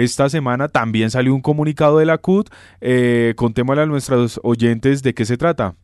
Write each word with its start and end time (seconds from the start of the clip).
esta 0.00 0.28
semana 0.28 0.68
también 0.68 1.10
salió 1.10 1.34
un 1.34 1.40
comunicado 1.40 1.98
de 1.98 2.06
la 2.06 2.18
CUT. 2.18 2.50
Eh, 2.80 3.34
contémosle 3.36 3.82
a 3.82 3.86
nuestros 3.86 4.40
oyentes 4.42 5.02
de 5.02 5.14
qué 5.14 5.24
se 5.24 5.36
trata. 5.36 5.74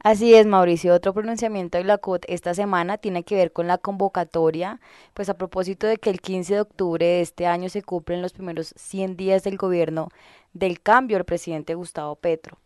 Así 0.00 0.34
es, 0.34 0.46
Mauricio. 0.46 0.94
Otro 0.94 1.12
pronunciamiento 1.12 1.76
de 1.76 1.84
la 1.84 1.98
CUT 1.98 2.24
esta 2.28 2.54
semana 2.54 2.98
tiene 2.98 3.24
que 3.24 3.34
ver 3.34 3.52
con 3.52 3.66
la 3.66 3.78
convocatoria, 3.78 4.80
pues 5.12 5.28
a 5.28 5.36
propósito 5.36 5.86
de 5.86 5.96
que 5.96 6.10
el 6.10 6.20
15 6.20 6.54
de 6.54 6.60
octubre 6.60 7.04
de 7.04 7.20
este 7.20 7.46
año 7.46 7.68
se 7.68 7.82
cumplen 7.82 8.22
los 8.22 8.32
primeros 8.32 8.74
100 8.76 9.16
días 9.16 9.42
del 9.42 9.56
gobierno 9.56 10.08
del 10.52 10.80
cambio 10.80 11.16
del 11.16 11.24
presidente 11.24 11.74
Gustavo 11.74 12.14
Petro. 12.16 12.58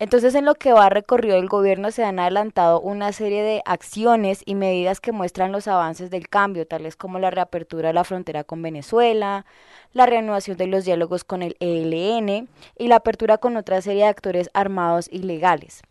Entonces, 0.00 0.36
en 0.36 0.44
lo 0.44 0.54
que 0.54 0.72
va 0.72 0.88
recorrido 0.90 1.36
el 1.36 1.48
gobierno 1.48 1.90
se 1.90 2.04
han 2.04 2.20
adelantado 2.20 2.80
una 2.80 3.12
serie 3.12 3.42
de 3.42 3.62
acciones 3.64 4.42
y 4.46 4.54
medidas 4.54 5.00
que 5.00 5.10
muestran 5.10 5.50
los 5.50 5.66
avances 5.66 6.08
del 6.10 6.28
cambio, 6.28 6.68
tales 6.68 6.94
como 6.94 7.18
la 7.18 7.30
reapertura 7.30 7.88
de 7.88 7.94
la 7.94 8.04
frontera 8.04 8.44
con 8.44 8.62
Venezuela, 8.62 9.44
la 9.92 10.06
reanudación 10.06 10.56
de 10.56 10.68
los 10.68 10.84
diálogos 10.84 11.24
con 11.24 11.42
el 11.42 11.56
ELN 11.58 12.48
y 12.76 12.86
la 12.86 12.96
apertura 12.96 13.38
con 13.38 13.56
otra 13.56 13.82
serie 13.82 14.02
de 14.02 14.08
actores 14.08 14.50
armados 14.54 15.08
ilegales. 15.10 15.82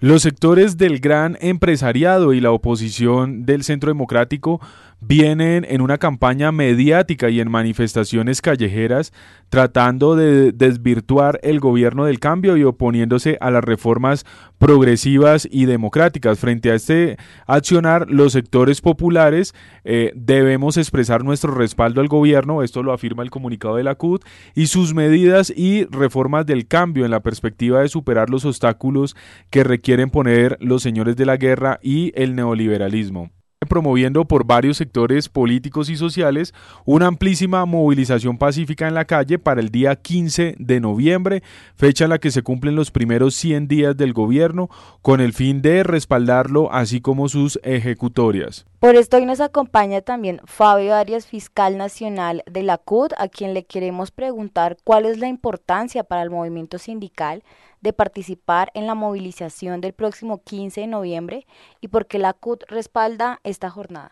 Los 0.00 0.22
sectores 0.22 0.76
del 0.76 1.00
gran 1.00 1.38
empresariado 1.40 2.32
y 2.32 2.40
la 2.40 2.50
oposición 2.50 3.46
del 3.46 3.62
Centro 3.64 3.88
Democrático 3.88 4.60
vienen 5.06 5.66
en 5.68 5.80
una 5.80 5.98
campaña 5.98 6.50
mediática 6.52 7.28
y 7.28 7.40
en 7.40 7.50
manifestaciones 7.50 8.40
callejeras 8.40 9.12
tratando 9.50 10.16
de 10.16 10.52
desvirtuar 10.52 11.38
el 11.42 11.60
gobierno 11.60 12.06
del 12.06 12.18
cambio 12.18 12.56
y 12.56 12.64
oponiéndose 12.64 13.38
a 13.40 13.50
las 13.50 13.62
reformas 13.62 14.24
progresivas 14.58 15.46
y 15.50 15.66
democráticas. 15.66 16.38
Frente 16.38 16.70
a 16.70 16.74
este 16.74 17.16
accionar, 17.46 18.10
los 18.10 18.32
sectores 18.32 18.80
populares 18.80 19.54
eh, 19.84 20.12
debemos 20.16 20.76
expresar 20.76 21.22
nuestro 21.22 21.54
respaldo 21.54 22.00
al 22.00 22.08
gobierno, 22.08 22.62
esto 22.62 22.82
lo 22.82 22.92
afirma 22.92 23.22
el 23.22 23.30
comunicado 23.30 23.76
de 23.76 23.84
la 23.84 23.94
CUT, 23.94 24.24
y 24.54 24.66
sus 24.66 24.94
medidas 24.94 25.52
y 25.54 25.84
reformas 25.84 26.46
del 26.46 26.66
cambio 26.66 27.04
en 27.04 27.10
la 27.10 27.20
perspectiva 27.20 27.80
de 27.80 27.88
superar 27.88 28.30
los 28.30 28.44
obstáculos 28.44 29.14
que 29.50 29.64
requieren 29.64 30.10
poner 30.10 30.56
los 30.60 30.82
señores 30.82 31.16
de 31.16 31.26
la 31.26 31.36
guerra 31.36 31.78
y 31.82 32.12
el 32.16 32.34
neoliberalismo 32.34 33.30
promoviendo 33.66 34.24
por 34.24 34.44
varios 34.44 34.76
sectores 34.76 35.28
políticos 35.28 35.88
y 35.90 35.96
sociales 35.96 36.54
una 36.84 37.06
amplísima 37.06 37.64
movilización 37.66 38.38
pacífica 38.38 38.88
en 38.88 38.94
la 38.94 39.04
calle 39.04 39.38
para 39.38 39.60
el 39.60 39.70
día 39.70 39.96
15 39.96 40.56
de 40.58 40.80
noviembre, 40.80 41.42
fecha 41.74 42.04
en 42.04 42.10
la 42.10 42.18
que 42.18 42.30
se 42.30 42.42
cumplen 42.42 42.76
los 42.76 42.90
primeros 42.90 43.34
100 43.34 43.68
días 43.68 43.96
del 43.96 44.12
gobierno, 44.12 44.68
con 45.02 45.20
el 45.20 45.32
fin 45.32 45.62
de 45.62 45.82
respaldarlo, 45.82 46.72
así 46.72 47.00
como 47.00 47.28
sus 47.28 47.58
ejecutorias. 47.62 48.66
Por 48.78 48.96
esto 48.96 49.16
hoy 49.16 49.24
nos 49.24 49.40
acompaña 49.40 50.02
también 50.02 50.42
Fabio 50.44 50.94
Arias, 50.94 51.26
fiscal 51.26 51.78
nacional 51.78 52.42
de 52.50 52.62
la 52.62 52.76
CUD, 52.76 53.12
a 53.16 53.28
quien 53.28 53.54
le 53.54 53.64
queremos 53.64 54.10
preguntar 54.10 54.76
cuál 54.84 55.06
es 55.06 55.18
la 55.18 55.28
importancia 55.28 56.04
para 56.04 56.22
el 56.22 56.28
movimiento 56.28 56.78
sindical 56.78 57.42
de 57.84 57.92
participar 57.92 58.72
en 58.74 58.86
la 58.86 58.94
movilización 58.94 59.82
del 59.82 59.92
próximo 59.92 60.42
15 60.42 60.80
de 60.80 60.86
noviembre 60.86 61.46
y 61.82 61.88
por 61.88 62.06
qué 62.06 62.18
la 62.18 62.32
CUT 62.32 62.64
respalda 62.66 63.40
esta 63.44 63.68
jornada. 63.68 64.10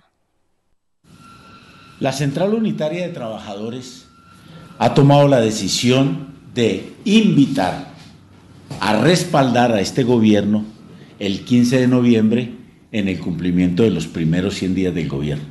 La 1.99 2.12
Central 2.12 2.53
Unitaria 2.53 3.06
de 3.06 3.15
Trabajadores 3.15 4.09
ha 4.78 4.93
tomado 4.93 5.27
la 5.27 5.41
decisión 5.41 6.34
de 6.53 6.93
invitar 7.06 7.93
a 8.78 9.00
respaldar 9.00 9.72
a 9.72 9.81
este 9.81 10.03
gobierno 10.03 10.65
el 11.19 11.47
15 11.47 11.81
de 11.81 11.88
noviembre 11.88 12.55
en 12.91 13.09
el 13.09 13.19
cumplimiento 13.21 13.84
de 13.84 13.91
los 13.91 14.06
primeros 14.06 14.55
100 14.56 14.75
días 14.75 14.94
del 14.94 15.09
gobierno. 15.09 15.47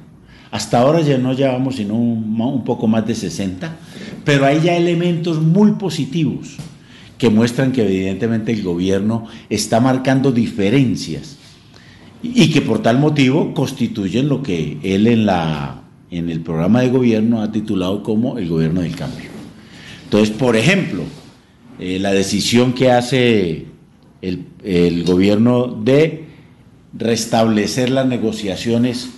Hasta 0.51 0.79
ahora 0.79 1.01
ya 1.01 1.17
no 1.17 1.33
llevamos 1.33 1.77
sino 1.77 1.95
un, 1.95 2.39
un 2.39 2.63
poco 2.65 2.85
más 2.85 3.07
de 3.07 3.15
60, 3.15 3.77
pero 4.23 4.45
hay 4.45 4.61
ya 4.61 4.77
elementos 4.77 5.41
muy 5.41 5.71
positivos 5.71 6.57
que 7.21 7.29
muestran 7.29 7.71
que 7.71 7.83
evidentemente 7.83 8.51
el 8.51 8.63
gobierno 8.63 9.27
está 9.47 9.79
marcando 9.79 10.31
diferencias 10.31 11.37
y 12.23 12.49
que 12.49 12.61
por 12.61 12.81
tal 12.81 12.97
motivo 12.97 13.53
constituyen 13.53 14.27
lo 14.27 14.41
que 14.41 14.79
él 14.81 15.05
en, 15.05 15.27
la, 15.27 15.83
en 16.09 16.31
el 16.31 16.41
programa 16.41 16.81
de 16.81 16.89
gobierno 16.89 17.43
ha 17.43 17.51
titulado 17.51 18.01
como 18.01 18.39
el 18.39 18.49
gobierno 18.49 18.81
del 18.81 18.95
cambio. 18.95 19.29
Entonces, 20.05 20.35
por 20.35 20.55
ejemplo, 20.55 21.03
eh, 21.79 21.99
la 21.99 22.11
decisión 22.11 22.73
que 22.73 22.89
hace 22.89 23.67
el, 24.23 24.45
el, 24.63 25.03
gobierno 25.03 25.67
de 25.67 26.25
restablecer 26.97 27.91
las 27.91 28.07
negociaciones 28.07 29.09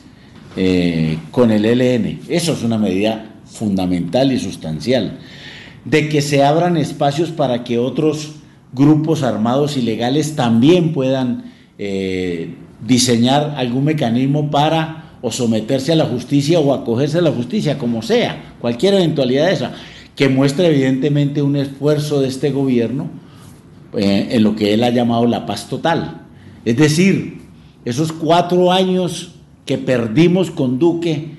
eh, 0.58 1.20
con 1.32 1.52
el 1.52 1.64
ELN, 1.64 2.20
eso 2.28 2.52
es 2.52 2.64
una 2.64 2.78
medida 2.78 3.34
fundamental 3.46 4.34
y 4.34 4.40
sustancial 4.40 5.20
de 5.86 6.10
que 6.10 6.22
se 6.22 6.44
abran 6.44 6.78
espacios 6.78 7.32
para 7.32 7.64
que 7.64 7.78
otros 7.78 8.34
grupos 8.74 9.24
armados 9.24 9.78
ilegales 9.78 10.36
también 10.36 10.94
puedan 10.94 11.52
eh, 11.78 12.56
diseñar 12.86 13.56
algún 13.58 13.86
mecanismo 13.86 14.50
para 14.50 15.12
o 15.22 15.32
someterse 15.32 15.94
a 15.94 15.96
la 15.96 16.06
justicia 16.06 16.60
o 16.60 16.74
acogerse 16.74 17.20
a 17.20 17.22
la 17.22 17.32
justicia, 17.32 17.78
como 17.78 18.02
sea, 18.02 18.56
cualquier 18.60 18.96
eventualidad 18.96 19.52
esa, 19.52 19.74
que 20.16 20.28
muestra 20.30 20.68
evidentemente 20.68 21.42
un 21.42 21.56
esfuerzo 21.56 22.22
de 22.22 22.28
este 22.28 22.52
gobierno 22.52 23.10
eh, 23.96 24.30
en 24.32 24.44
lo 24.44 24.56
que 24.56 24.74
él 24.74 24.84
ha 24.84 24.90
llamado 24.90 25.26
la 25.26 25.46
paz 25.46 25.70
total. 25.70 26.22
Es 26.66 26.78
decir, 26.78 27.42
esos 27.86 28.12
cuatro 28.12 28.72
años 28.72 29.36
que 29.66 29.78
perdimos 29.78 30.52
con 30.52 30.80
Duque, 30.80 31.32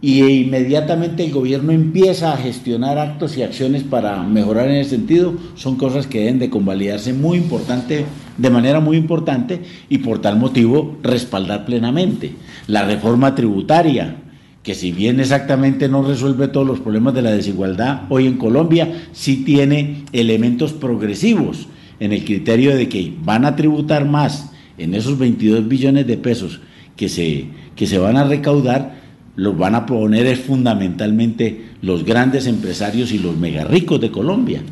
y 0.00 0.22
inmediatamente 0.22 1.24
el 1.24 1.32
gobierno 1.32 1.72
empieza 1.72 2.32
a 2.32 2.36
gestionar 2.36 2.98
actos 2.98 3.36
y 3.36 3.42
acciones 3.42 3.82
para 3.82 4.22
mejorar 4.22 4.68
en 4.68 4.76
ese 4.76 4.90
sentido, 4.90 5.34
son 5.56 5.76
cosas 5.76 6.06
que 6.06 6.20
deben 6.20 6.38
de 6.38 6.50
convalidarse 6.50 7.12
muy 7.12 7.38
importante, 7.38 8.04
de 8.36 8.50
manera 8.50 8.78
muy 8.78 8.96
importante 8.96 9.60
y 9.88 9.98
por 9.98 10.20
tal 10.20 10.38
motivo 10.38 10.96
respaldar 11.02 11.64
plenamente. 11.64 12.32
La 12.68 12.84
reforma 12.84 13.34
tributaria, 13.34 14.16
que 14.62 14.74
si 14.74 14.92
bien 14.92 15.18
exactamente 15.18 15.88
no 15.88 16.02
resuelve 16.02 16.46
todos 16.46 16.66
los 16.66 16.78
problemas 16.78 17.14
de 17.14 17.22
la 17.22 17.32
desigualdad 17.32 18.02
hoy 18.08 18.26
en 18.26 18.38
Colombia, 18.38 19.08
sí 19.12 19.42
tiene 19.44 20.04
elementos 20.12 20.72
progresivos 20.72 21.66
en 21.98 22.12
el 22.12 22.24
criterio 22.24 22.76
de 22.76 22.88
que 22.88 23.12
van 23.24 23.44
a 23.44 23.56
tributar 23.56 24.04
más 24.04 24.52
en 24.78 24.94
esos 24.94 25.18
22 25.18 25.66
billones 25.66 26.06
de 26.06 26.16
pesos 26.16 26.60
que 26.94 27.08
se, 27.08 27.46
que 27.74 27.88
se 27.88 27.98
van 27.98 28.16
a 28.16 28.22
recaudar 28.22 29.07
los 29.38 29.56
van 29.56 29.76
a 29.76 29.86
poner 29.86 30.26
es 30.26 30.40
fundamentalmente 30.40 31.66
los 31.80 32.04
grandes 32.04 32.48
empresarios 32.48 33.12
y 33.12 33.20
los 33.20 33.36
mega 33.36 33.62
ricos 33.62 34.00
de 34.00 34.10
Colombia. 34.10 34.62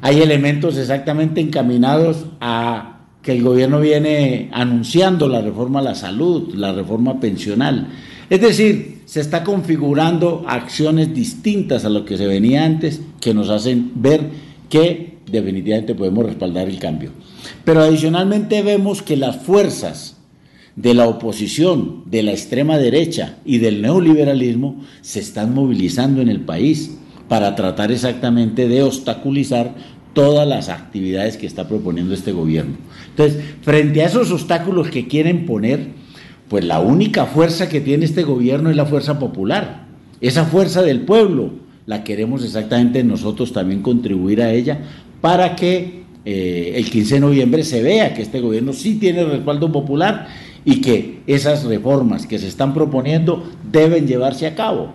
Hay 0.00 0.20
elementos 0.20 0.76
exactamente 0.76 1.40
encaminados 1.40 2.26
a 2.40 3.00
que 3.22 3.32
el 3.32 3.42
gobierno 3.42 3.80
viene 3.80 4.50
anunciando 4.52 5.28
la 5.28 5.40
reforma 5.40 5.80
a 5.80 5.82
la 5.82 5.94
salud, 5.96 6.54
la 6.54 6.72
reforma 6.72 7.18
pensional. 7.18 7.88
Es 8.30 8.40
decir, 8.40 9.02
se 9.04 9.20
está 9.20 9.42
configurando 9.42 10.44
acciones 10.46 11.12
distintas 11.12 11.84
a 11.84 11.90
lo 11.90 12.04
que 12.04 12.16
se 12.16 12.28
venía 12.28 12.64
antes 12.64 13.00
que 13.20 13.34
nos 13.34 13.50
hacen 13.50 13.90
ver 13.96 14.30
que 14.68 15.18
definitivamente 15.26 15.96
podemos 15.96 16.26
respaldar 16.26 16.68
el 16.68 16.78
cambio. 16.78 17.10
Pero 17.64 17.82
adicionalmente 17.82 18.62
vemos 18.62 19.02
que 19.02 19.16
las 19.16 19.42
fuerzas 19.42 20.21
de 20.76 20.94
la 20.94 21.06
oposición, 21.06 22.04
de 22.06 22.22
la 22.22 22.32
extrema 22.32 22.78
derecha 22.78 23.36
y 23.44 23.58
del 23.58 23.82
neoliberalismo 23.82 24.82
se 25.00 25.20
están 25.20 25.54
movilizando 25.54 26.22
en 26.22 26.28
el 26.28 26.40
país 26.40 26.96
para 27.28 27.54
tratar 27.54 27.92
exactamente 27.92 28.68
de 28.68 28.82
obstaculizar 28.82 29.74
todas 30.12 30.46
las 30.46 30.68
actividades 30.68 31.36
que 31.36 31.46
está 31.46 31.68
proponiendo 31.68 32.14
este 32.14 32.32
gobierno. 32.32 32.76
Entonces, 33.10 33.42
frente 33.62 34.02
a 34.02 34.06
esos 34.06 34.30
obstáculos 34.30 34.88
que 34.88 35.08
quieren 35.08 35.46
poner, 35.46 35.88
pues 36.48 36.64
la 36.64 36.80
única 36.80 37.26
fuerza 37.26 37.68
que 37.68 37.80
tiene 37.80 38.04
este 38.04 38.22
gobierno 38.22 38.70
es 38.70 38.76
la 38.76 38.86
fuerza 38.86 39.18
popular, 39.18 39.86
esa 40.20 40.44
fuerza 40.44 40.82
del 40.82 41.00
pueblo, 41.02 41.50
la 41.86 42.04
queremos 42.04 42.44
exactamente 42.44 43.02
nosotros 43.02 43.52
también 43.52 43.82
contribuir 43.82 44.42
a 44.42 44.52
ella 44.52 44.80
para 45.20 45.56
que 45.56 46.02
eh, 46.24 46.72
el 46.76 46.88
15 46.88 47.14
de 47.14 47.20
noviembre 47.20 47.64
se 47.64 47.82
vea 47.82 48.14
que 48.14 48.22
este 48.22 48.40
gobierno 48.40 48.72
sí 48.72 48.96
tiene 48.96 49.24
respaldo 49.24 49.72
popular 49.72 50.28
y 50.64 50.80
que 50.80 51.20
esas 51.26 51.64
reformas 51.64 52.26
que 52.26 52.38
se 52.38 52.48
están 52.48 52.74
proponiendo 52.74 53.44
deben 53.70 54.06
llevarse 54.06 54.46
a 54.46 54.54
cabo. 54.54 54.92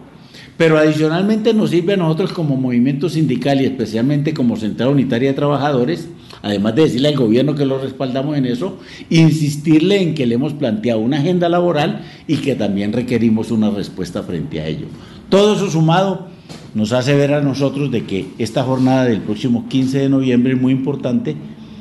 Pero 0.58 0.80
adicionalmente 0.80 1.54
nos 1.54 1.70
sirve 1.70 1.94
a 1.94 1.98
nosotros 1.98 2.34
como 2.34 2.58
movimiento 2.58 3.10
sindical 3.10 3.62
y 3.62 3.66
especialmente 3.66 4.34
como 4.34 4.58
Central 4.58 4.90
Unitaria 4.90 5.30
de 5.30 5.36
Trabajadores, 5.36 6.10
además 6.42 6.76
de 6.76 6.84
decirle 6.84 7.10
al 7.10 7.16
gobierno 7.16 7.54
que 7.54 7.66
lo 7.66 7.80
respaldamos 7.80 8.36
en 8.38 8.48
eso, 8.48 8.78
insistirle 9.12 10.02
en 10.02 10.16
que 10.16 10.26
le 10.26 10.36
hemos 10.36 10.54
planteado 10.54 11.00
una 11.00 11.18
agenda 11.18 11.48
laboral 11.48 12.02
y 12.28 12.38
que 12.38 12.56
también 12.56 12.92
requerimos 12.92 13.52
una 13.52 13.70
respuesta 13.70 14.24
frente 14.24 14.60
a 14.60 14.68
ello. 14.68 14.88
Todo 15.30 15.56
eso 15.56 15.70
sumado 15.70 16.28
nos 16.74 16.92
hace 16.92 17.16
ver 17.16 17.34
a 17.34 17.42
nosotros 17.42 17.92
de 17.92 18.06
que 18.06 18.28
esta 18.40 18.64
jornada 18.64 19.06
del 19.06 19.22
próximo 19.22 19.68
15 19.70 20.00
de 20.00 20.10
noviembre 20.10 20.54
es 20.54 20.62
muy 20.62 20.74
importante, 20.74 21.36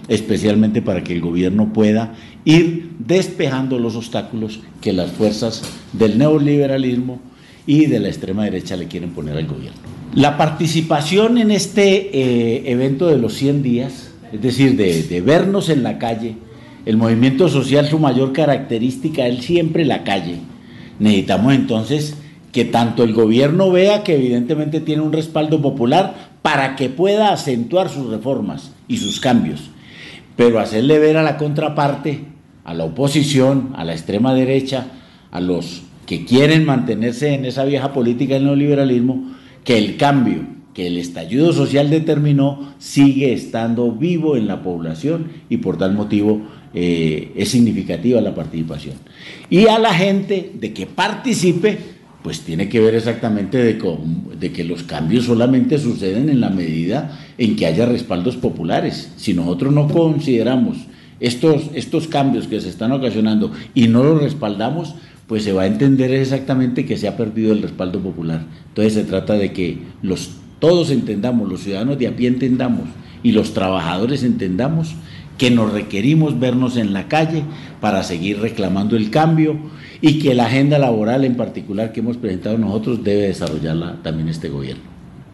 especialmente 0.09 0.83
para 0.83 1.03
que 1.03 1.13
el 1.13 1.21
gobierno 1.21 1.73
pueda 1.73 2.15
ir 2.45 2.93
despejando 2.99 3.79
los 3.79 3.97
obstáculos 3.97 4.61
que 4.81 4.93
las 4.93 5.11
fuerzas 5.11 5.63
del 5.93 6.19
neoliberalismo 6.19 7.21
y 7.67 7.87
de 7.87 8.01
la 8.01 8.09
extrema 8.09 8.45
derecha 8.45 8.77
le 8.77 8.87
quieren 8.87 9.11
poner 9.11 9.37
al 9.37 9.47
gobierno. 9.47 9.79
La 10.15 10.39
participación 10.39 11.39
en 11.39 11.51
este 11.51 12.11
eh, 12.19 12.71
evento 12.71 13.09
de 13.09 13.19
los 13.19 13.35
100 13.35 13.63
días, 13.63 14.13
es 14.33 14.41
decir, 14.41 14.77
de, 14.77 15.03
de 15.03 15.21
vernos 15.21 15.69
en 15.69 15.83
la 15.83 15.99
calle, 15.99 16.37
el 16.87 16.97
movimiento 16.97 17.49
social, 17.49 17.89
su 17.89 17.99
mayor 17.99 18.33
característica 18.33 19.27
es 19.27 19.45
siempre 19.45 19.85
la 19.85 20.05
calle. 20.05 20.37
Necesitamos 21.01 21.53
entonces 21.53 22.17
que 22.53 22.65
tanto 22.65 23.03
el 23.03 23.13
gobierno 23.13 23.71
vea 23.71 24.05
que 24.05 24.15
evidentemente 24.15 24.81
tiene 24.81 25.03
un 25.03 25.13
respaldo 25.13 25.61
popular 25.61 26.31
para 26.43 26.77
que 26.77 26.89
pueda 26.89 27.33
acentuar 27.33 27.89
sus 27.91 28.09
reformas 28.09 28.71
y 28.89 28.99
sus 28.99 29.21
cambios, 29.21 29.71
pero 30.37 30.61
hacerle 30.61 30.99
ver 30.99 31.17
a 31.17 31.23
la 31.23 31.37
contraparte, 31.37 32.25
a 32.65 32.75
la 32.75 32.85
oposición, 32.85 33.73
a 33.77 33.85
la 33.85 33.93
extrema 33.93 34.35
derecha, 34.35 34.87
a 35.31 35.41
los 35.41 35.83
que 36.07 36.25
quieren 36.25 36.65
mantenerse 36.65 37.35
en 37.35 37.45
esa 37.45 37.65
vieja 37.65 37.93
política 37.93 38.35
del 38.35 38.45
neoliberalismo, 38.45 39.33
que 39.65 39.79
el 39.79 39.97
cambio 39.97 40.57
que 40.77 40.89
el 40.89 40.99
estallido 40.99 41.55
social 41.55 41.89
determinó 41.89 42.75
sigue 42.79 43.33
estando 43.33 43.93
vivo 43.93 44.37
en 44.37 44.47
la 44.47 44.63
población 44.63 45.29
y 45.49 45.57
por 45.57 45.79
tal 45.79 45.95
motivo 45.95 46.43
eh, 46.75 47.33
es 47.35 47.49
significativa 47.49 48.21
la 48.21 48.35
participación. 48.35 48.97
Y 49.49 49.69
a 49.69 49.79
la 49.79 49.95
gente 49.95 50.53
de 50.53 50.75
que 50.75 50.85
participe 50.85 51.96
pues 52.27 52.41
tiene 52.41 52.69
que 52.69 52.81
ver 52.81 52.97
exactamente 52.97 53.57
de, 53.57 53.81
de, 54.41 54.51
que 54.51 54.65
los 54.65 54.83
cambios 54.83 55.27
solamente 55.27 55.79
suceden 55.79 56.29
en 56.29 56.41
la 56.41 56.51
medida 56.51 57.17
en 57.39 57.55
que 57.55 57.67
haya 57.67 57.87
respaldos 57.87 58.35
populares. 58.35 59.13
Si 59.17 59.33
nosotros 59.33 59.73
no 59.73 59.87
consideramos 59.87 60.77
estos, 61.21 61.71
estos 61.75 62.09
cambios 62.09 62.49
que 62.49 62.61
se 62.61 62.69
están 62.69 62.91
ocasionando 62.91 63.53
y 63.75 63.87
no 63.87 64.03
los 64.03 64.21
respaldamos, 64.21 64.97
pues 65.29 65.45
se 65.45 65.53
va 65.53 65.63
a 65.63 65.67
entender 65.67 66.11
exactamente 66.11 66.85
que 66.85 66.97
se 66.97 67.07
ha 67.07 67.17
perdido 67.17 67.53
el 67.53 67.63
respaldo 67.63 68.01
popular. 68.01 68.45
Entonces 68.71 68.95
se 68.95 69.05
trata 69.05 69.35
de 69.35 69.53
que 69.53 69.79
los, 70.03 70.31
todos 70.59 70.91
entendamos, 70.91 71.49
los 71.49 71.61
ciudadanos 71.61 71.97
de 71.97 72.09
a 72.09 72.17
pie 72.17 72.27
entendamos 72.27 72.89
y 73.23 73.31
los 73.31 73.55
trabajadores 73.55 74.25
entendamos 74.25 74.97
que 75.39 75.53
nos 75.53 75.73
requerimos 75.73 76.41
vernos 76.41 76.77
en 76.77 76.93
la 76.93 77.07
calle 77.07 77.45
para 77.81 78.03
seguir 78.03 78.41
reclamando 78.41 78.97
el 78.97 79.11
cambio 79.11 79.57
y 80.01 80.19
que 80.19 80.35
la 80.35 80.47
agenda 80.47 80.79
laboral 80.79 81.25
en 81.25 81.37
particular 81.37 81.93
que 81.93 82.01
hemos 82.01 82.17
presentado 82.17 82.59
nosotros 82.59 83.03
debe 83.03 83.29
desarrollarla 83.29 84.03
también 84.03 84.29
este 84.29 84.49
gobierno. 84.49 84.96